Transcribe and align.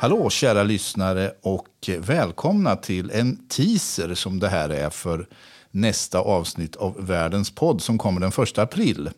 Hallå 0.00 0.30
kära 0.30 0.62
lyssnare 0.62 1.32
och 1.42 1.90
välkomna 1.98 2.76
till 2.76 3.10
en 3.10 3.48
teaser 3.48 4.14
som 4.14 4.38
det 4.38 4.48
här 4.48 4.68
är 4.68 4.90
för 4.90 5.28
nästa 5.70 6.18
avsnitt 6.18 6.76
av 6.76 7.06
Världens 7.06 7.50
podd 7.50 7.82
som 7.82 7.98
kommer 7.98 8.20
den 8.20 8.32
1 8.44 8.58
april. 8.58 9.10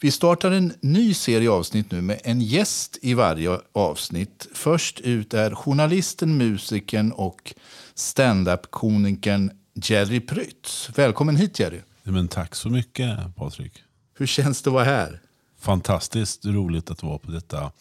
Vi 0.00 0.10
startar 0.10 0.50
en 0.50 0.72
ny 0.80 1.14
serie 1.14 1.50
avsnitt 1.50 1.90
nu 1.90 2.02
med 2.02 2.20
en 2.24 2.40
gäst 2.40 2.98
i 3.02 3.14
varje 3.14 3.60
avsnitt. 3.72 4.48
Först 4.54 5.00
ut 5.00 5.34
är 5.34 5.54
journalisten, 5.54 6.36
musikern 6.36 7.12
och 7.12 7.54
stand-up-komikern 7.94 9.50
Jerry 9.74 10.20
Prytz. 10.20 10.90
Välkommen 10.94 11.36
hit 11.36 11.58
Jerry. 11.58 11.80
Men 12.02 12.28
tack 12.28 12.54
så 12.54 12.68
mycket 12.68 13.36
Patrik. 13.36 13.72
Hur 14.18 14.26
känns 14.26 14.62
det 14.62 14.70
att 14.70 14.74
vara 14.74 14.84
här? 14.84 15.20
Fantastiskt 15.60 16.46
roligt 16.46 16.90
att 16.90 17.02
vara 17.02 17.18
på 17.18 17.30
detta. 17.30 17.72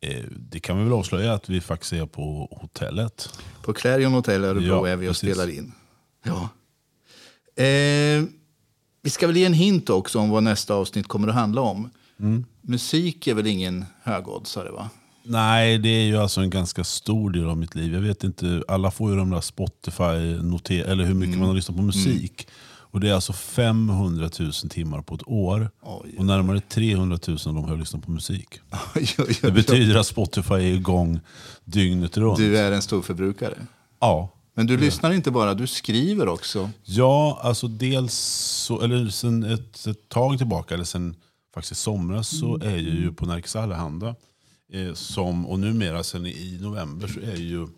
Eh, 0.00 0.24
det 0.30 0.60
kan 0.60 0.78
vi 0.78 0.84
väl 0.84 0.92
avslöja 0.92 1.32
att 1.32 1.48
vi 1.48 1.60
faktiskt 1.60 1.92
är 1.92 2.06
på 2.06 2.48
hotellet. 2.60 3.40
På 3.62 3.72
Clarion 3.72 4.12
Hotel 4.12 4.44
Örebro 4.44 4.66
Ja, 4.66 4.88
är 4.88 4.96
vi 4.96 5.06
och 5.06 5.10
precis. 5.10 5.30
spelar 5.30 5.50
in. 5.50 5.72
Ja. 6.24 6.48
Eh, 7.64 8.24
vi 9.02 9.10
ska 9.10 9.26
väl 9.26 9.36
ge 9.36 9.44
en 9.44 9.52
hint 9.54 9.90
också 9.90 10.18
om 10.18 10.30
vad 10.30 10.42
nästa 10.42 10.74
avsnitt 10.74 11.08
kommer 11.08 11.28
att 11.28 11.34
handla 11.34 11.60
om. 11.60 11.90
Mm. 12.20 12.44
Musik 12.60 13.26
är 13.26 13.34
väl 13.34 13.46
ingen 13.46 13.84
högoddsare 14.02 14.70
va? 14.70 14.90
Nej, 15.22 15.78
det 15.78 15.88
är 15.88 16.04
ju 16.04 16.16
alltså 16.16 16.40
en 16.40 16.50
ganska 16.50 16.84
stor 16.84 17.30
del 17.30 17.48
av 17.48 17.56
mitt 17.56 17.74
liv. 17.74 17.94
Jag 17.94 18.00
vet 18.00 18.24
inte, 18.24 18.62
alla 18.68 18.90
får 18.90 19.10
ju 19.10 19.16
de 19.16 19.30
där 19.30 19.40
Spotify, 19.40 20.42
noter 20.42 20.84
eller 20.84 21.04
hur 21.04 21.14
mycket 21.14 21.38
man 21.38 21.48
har 21.48 21.54
lyssnat 21.54 21.76
på 21.76 21.82
musik. 21.82 22.48
Och 22.90 23.00
Det 23.00 23.08
är 23.08 23.14
alltså 23.14 23.32
500 23.32 24.30
000 24.40 24.52
timmar 24.52 25.02
på 25.02 25.14
ett 25.14 25.28
år. 25.28 25.70
Oj. 25.82 26.14
Och 26.18 26.24
närmare 26.24 26.60
300 26.60 27.18
000 27.28 27.38
av 27.46 27.54
dem 27.54 27.64
har 27.64 27.76
lyssnat 27.76 28.04
på 28.04 28.10
musik. 28.10 28.60
Oj, 28.94 29.08
oj, 29.18 29.38
Det 29.42 29.50
betyder 29.50 29.96
att 29.96 30.06
Spotify 30.06 30.54
är 30.54 30.74
igång 30.74 31.20
dygnet 31.64 32.16
runt. 32.16 32.38
Du 32.38 32.58
är 32.58 32.72
en 32.72 32.82
storförbrukare. 32.82 33.54
Ja, 34.00 34.32
Men 34.54 34.66
du 34.66 34.76
lyssnar 34.76 35.12
inte 35.12 35.30
bara, 35.30 35.54
du 35.54 35.66
skriver 35.66 36.28
också. 36.28 36.70
Ja, 36.84 37.40
alltså 37.42 37.68
dels 37.68 38.14
så, 38.66 38.80
eller 38.80 39.08
sen 39.08 39.42
ett, 39.42 39.86
ett 39.86 40.08
tag 40.08 40.38
tillbaka, 40.38 40.74
eller 40.74 40.84
sen 40.84 41.14
faktiskt 41.54 41.72
i 41.72 41.74
somras, 41.74 42.38
så 42.40 42.56
är 42.56 42.70
jag 42.70 42.80
ju 42.80 43.12
på 43.12 43.26
Nerikes 43.26 43.56
Allehanda. 43.56 44.14
Eh, 44.72 44.94
som, 44.94 45.46
och 45.46 45.60
numera 45.60 46.02
sen 46.02 46.26
i 46.26 46.58
november 46.60 47.08
så 47.08 47.20
är 47.20 47.28
jag 47.28 47.38
ju 47.38 47.68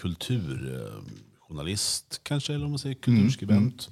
kulturjournalist, 0.00 2.20
kanske, 2.22 2.54
eller 2.54 2.64
om 2.64 2.70
man 2.70 2.78
säger 2.78 2.94
kulturskribent. 2.94 3.88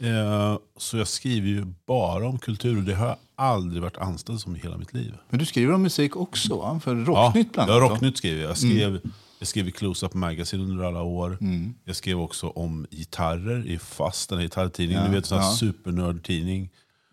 Eh, 0.00 0.58
så 0.76 0.96
jag 0.96 1.08
skriver 1.08 1.48
ju 1.48 1.66
bara 1.86 2.28
om 2.28 2.38
kultur 2.38 2.76
och 2.76 2.82
det 2.82 2.94
har 2.94 3.06
jag 3.06 3.16
aldrig 3.36 3.82
varit 3.82 3.96
anställd 3.96 4.40
som 4.40 4.56
i 4.56 4.58
hela 4.58 4.76
mitt 4.78 4.94
liv. 4.94 5.14
Men 5.30 5.38
du 5.38 5.46
skriver 5.46 5.72
om 5.74 5.82
musik 5.82 6.16
också 6.16 6.56
va? 6.58 6.80
För 6.80 6.96
Ja, 6.96 7.04
Rocknytt 7.04 7.52
bland 7.52 7.70
ja, 7.70 7.74
annat. 7.76 7.90
va? 7.90 7.94
Rocknytt 7.94 8.16
skriver 8.18 8.42
jag. 8.42 8.58
Skrev, 8.58 9.00
jag 9.38 9.48
skrev 9.48 9.68
i 9.68 9.70
Close-Up 9.70 10.14
Magazine 10.14 10.62
under 10.62 10.84
alla 10.84 11.02
år. 11.02 11.38
Jag 11.84 11.96
skrev 11.96 12.20
också 12.20 12.48
om 12.48 12.86
gitarrer 12.90 13.66
i 13.66 13.78
Fast, 13.78 14.28
den 14.28 14.38
här 14.38 14.44
gitarrtidningen. 14.44 15.02
Ja, 15.02 15.08
du 15.08 15.14
vet, 15.14 15.30
en 15.30 15.38
ja. 15.38 15.52
supernördtidning. 15.52 16.70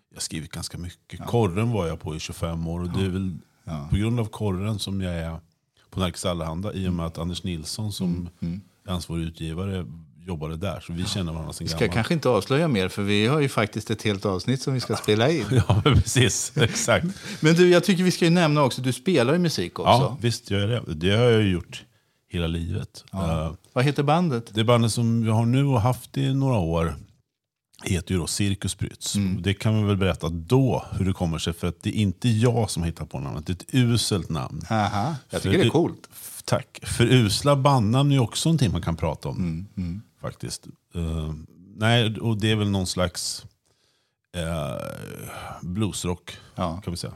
Jag 0.10 0.18
har 0.18 0.22
skrivit 0.22 0.52
ganska 0.52 0.78
mycket. 0.78 1.26
Korren 1.26 1.72
var 1.72 1.88
jag 1.88 2.00
på 2.00 2.16
i 2.16 2.20
25 2.20 2.68
år. 2.68 2.80
Och 2.80 2.90
det 2.90 3.06
är 3.06 3.10
väl 3.10 3.38
på 3.90 3.96
grund 3.96 4.20
av 4.20 4.26
korren 4.26 4.80
som 4.80 5.02
jag 5.02 5.16
är 5.16 5.40
på 5.90 6.00
Nerikes 6.00 6.26
Allehanda. 6.26 6.74
I 6.74 6.88
och 6.88 6.94
med 6.94 7.06
att 7.06 7.18
Anders 7.18 7.44
Nilsson 7.44 7.92
som 7.94 8.30
är 8.86 8.92
ansvarig 8.92 9.24
utgivare 9.24 9.86
jobbade 10.28 10.58
där. 10.58 10.80
Så 10.80 10.94
vi 10.94 11.06
känner 11.06 11.32
varandra 11.34 11.54
sen 11.54 11.66
Vi 11.66 11.70
ska 11.70 11.80
gammalt. 11.80 11.94
kanske 11.94 12.14
inte 12.14 12.30
avslöja 12.30 12.68
mer 12.68 12.88
för 12.90 13.02
vi 13.04 13.28
har 13.28 13.40
ju 13.40 13.50
faktiskt 13.50 13.92
ett 13.92 14.02
helt 14.04 14.26
avsnitt 14.26 14.62
som 14.62 14.74
vi 14.74 14.80
ska 14.80 14.96
spela 14.96 15.30
in. 15.30 15.46
Ja, 15.68 15.82
precis. 15.84 16.52
Exakt. 16.58 17.06
Men 17.40 17.56
du, 17.56 17.70
jag 17.70 17.84
tycker 17.84 18.04
vi 18.04 18.12
ska 18.12 18.26
ju 18.26 18.32
nämna 18.32 18.64
också, 18.64 18.82
du 18.82 18.94
spelar 18.94 19.34
ju 19.34 19.40
musik 19.40 19.80
också. 19.80 19.92
Ja, 19.92 20.18
visst 20.22 20.52
gör 20.52 20.68
jag 20.70 20.86
det. 20.86 20.94
Det 20.94 21.16
har 21.18 21.24
jag 21.26 21.44
gjort 21.44 21.84
hela 22.30 22.48
livet. 22.48 23.04
Eh, 23.14 23.52
Vad 23.74 23.84
heter 23.86 24.04
bandet? 24.04 24.46
Det 24.54 24.64
bandet 24.64 24.92
som 24.92 25.24
vi 25.24 25.30
har 25.30 25.46
nu 25.46 25.66
och 25.66 25.82
haft 25.82 26.18
i 26.18 26.34
några 26.34 26.58
år 26.58 26.96
heter 27.84 28.14
ju 28.14 28.20
då 28.20 28.28
Cirkus 28.28 28.76
Prytz. 28.76 29.16
Mm. 29.16 29.42
Det 29.42 29.54
kan 29.54 29.74
man 29.76 29.88
väl 29.88 29.98
berätta 29.98 30.30
då 30.30 30.86
hur 30.92 31.06
det 31.06 31.14
kommer 31.14 31.38
sig. 31.38 31.54
För 31.54 31.68
att 31.68 31.84
det 31.84 31.90
är 31.90 32.02
inte 32.02 32.30
jag 32.30 32.70
som 32.70 32.84
hittar 32.84 33.06
på 33.06 33.20
namnet. 33.20 33.48
Det 33.48 33.52
är 33.52 33.56
ett 33.56 33.66
uselt 33.76 34.30
namn. 34.30 34.62
Aha, 34.70 35.16
jag 35.30 35.42
För 35.42 35.50
tycker 35.50 35.64
det 35.64 35.68
är 35.68 35.70
coolt. 35.70 36.10
Tack. 36.46 36.80
För 36.84 37.04
usla 37.06 37.56
bandnamn 37.56 38.12
är 38.12 38.20
också 38.20 38.50
någonting 38.50 38.72
man 38.72 38.82
kan 38.82 38.96
prata 38.96 39.30
om. 39.30 39.68
Mm, 39.78 40.02
Faktiskt. 40.26 40.68
Eh, 40.96 41.34
nej, 41.78 42.20
och 42.20 42.38
det 42.38 42.52
är 42.52 42.56
väl 42.56 42.70
någon 42.70 42.88
slags 42.88 43.46
uh, 44.38 44.82
bluesrock 45.62 46.38
Ja. 46.56 46.82
kan 46.84 46.92
vi 46.94 46.98
säga. 46.98 47.14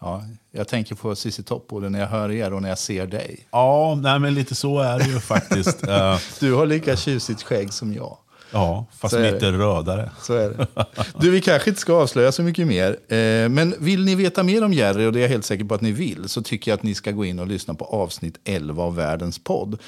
Ja, 0.00 0.22
jag 0.52 0.68
tänker 0.68 0.94
på 0.94 1.16
Cissi 1.16 1.42
Topp 1.42 1.66
både 1.68 1.88
när 1.88 2.00
jag 2.00 2.06
hör 2.06 2.30
er 2.30 2.52
och 2.52 2.62
när 2.62 2.68
jag 2.68 2.78
ser 2.78 3.06
dig. 3.06 3.48
Ja, 3.50 3.98
nej, 4.02 4.18
men 4.18 4.34
lite 4.34 4.54
så 4.54 4.78
är 4.80 4.98
det 4.98 5.04
ju 5.04 5.20
faktiskt. 5.20 5.86
Eh, 5.86 6.18
Du 6.40 6.52
har 6.54 6.66
lika 6.66 6.96
tjusigt 6.96 7.42
skägg 7.42 7.72
som 7.72 7.92
jag. 7.94 8.18
ja, 8.52 8.86
fast 8.98 9.14
lite 9.18 9.52
rödare. 9.52 10.10
Så 10.22 10.34
är 10.34 10.50
det. 10.50 10.66
Du, 11.20 11.30
vi 11.30 11.40
kanske 11.40 11.70
inte 11.70 11.80
ska 11.80 11.94
avslöja 11.94 12.32
så 12.32 12.42
mycket 12.42 12.66
mer. 12.66 13.12
Eh, 13.14 13.48
men 13.48 13.74
vill 13.78 14.04
ni 14.04 14.14
veta 14.14 14.42
mer 14.42 14.64
om 14.64 14.72
Jerry, 14.72 15.06
och 15.06 15.12
det 15.12 15.18
är 15.18 15.22
jag 15.22 15.28
helt 15.28 15.44
säker 15.44 15.64
på 15.64 15.74
att 15.74 15.80
ni 15.80 15.92
vill, 15.92 16.28
så 16.28 16.42
tycker 16.42 16.70
jag 16.70 16.76
att 16.76 16.82
ni 16.82 16.94
ska 16.94 17.10
gå 17.10 17.24
in 17.24 17.38
och 17.38 17.46
lyssna 17.46 17.74
på 17.74 17.84
avsnitt 17.84 18.38
11 18.44 18.82
av 18.82 18.94
Världens 18.94 19.38
podd. 19.44 19.78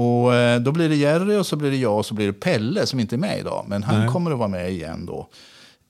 Och 0.00 0.34
eh, 0.34 0.60
då 0.60 0.72
blir 0.72 0.88
det 0.88 0.96
Jerry 0.96 1.36
och 1.36 1.46
så 1.46 1.56
blir 1.56 1.70
det 1.70 1.76
jag 1.76 1.98
och 1.98 2.06
så 2.06 2.14
blir 2.14 2.26
det 2.26 2.32
Pelle 2.32 2.86
som 2.86 3.00
inte 3.00 3.16
är 3.16 3.18
med 3.18 3.38
idag. 3.38 3.64
Men 3.68 3.82
han 3.82 4.00
Nej. 4.00 4.08
kommer 4.08 4.30
att 4.30 4.38
vara 4.38 4.48
med 4.48 4.70
igen 4.70 5.06
då 5.06 5.28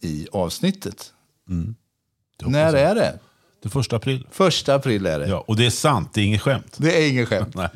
i 0.00 0.26
avsnittet. 0.32 1.12
Hoppas 2.42 2.52
När 2.52 2.72
jag. 2.72 2.80
är 2.80 2.94
det? 2.94 3.18
Det 3.62 3.68
första 3.68 3.96
april. 3.96 4.26
Första 4.30 4.74
april 4.74 5.06
är 5.06 5.18
det. 5.18 5.28
Ja, 5.28 5.44
och 5.46 5.56
det 5.56 5.66
är 5.66 5.70
sant, 5.70 6.14
det 6.14 6.20
är 6.20 6.24
inget 6.24 6.42
skämt. 6.42 6.76
Det 6.76 7.04
är 7.04 7.08
inget 7.10 7.28
skämt. 7.28 7.54
Nej. 7.54 7.68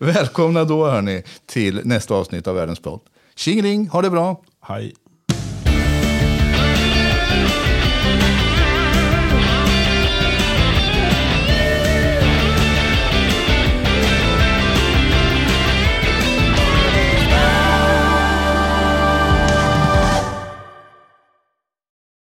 Välkomna 0.00 0.64
då 0.64 0.90
hörni 0.90 1.22
till 1.46 1.80
nästa 1.84 2.14
avsnitt 2.14 2.46
av 2.46 2.54
Världens 2.54 2.80
podd. 2.80 3.00
Tjingeling, 3.34 3.88
ha 3.88 4.02
det 4.02 4.10
bra! 4.10 4.42
Hej. 4.60 4.94